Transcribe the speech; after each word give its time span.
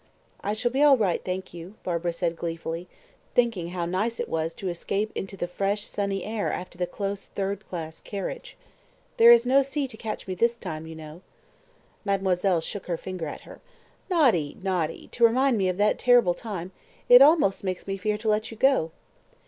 "I 0.43 0.53
shall 0.53 0.71
be 0.71 0.81
all 0.81 0.97
right, 0.97 1.23
thank 1.23 1.53
you," 1.53 1.75
Barbara 1.83 2.11
said 2.11 2.35
gleefully, 2.35 2.87
thinking 3.35 3.67
how 3.67 3.85
nice 3.85 4.19
it 4.19 4.27
was 4.27 4.55
to 4.55 4.67
escape 4.67 5.11
into 5.13 5.37
the 5.37 5.47
fresh, 5.47 5.83
sunny 5.85 6.23
air 6.23 6.51
after 6.51 6.75
the 6.75 6.87
close 6.87 7.25
third 7.25 7.67
class 7.69 7.99
carriage. 7.99 8.57
"There 9.17 9.29
is 9.29 9.45
no 9.45 9.61
sea 9.61 9.87
to 9.87 9.97
catch 9.97 10.27
me 10.27 10.33
this 10.33 10.55
time, 10.57 10.87
you 10.87 10.95
know." 10.95 11.21
Mademoiselle 12.03 12.61
shook 12.61 12.87
her 12.87 12.97
finger 12.97 13.27
at 13.27 13.41
her. 13.41 13.61
"Naughty, 14.09 14.57
naughty! 14.63 15.07
to 15.11 15.23
remind 15.23 15.59
me 15.59 15.69
of 15.69 15.77
that 15.77 15.99
terrible 15.99 16.33
time 16.33 16.71
it 17.07 17.21
almost 17.21 17.63
makes 17.63 17.85
me 17.85 17.95
fear 17.95 18.17
to 18.17 18.27
let 18.27 18.49
you 18.49 18.57
go." 18.57 18.89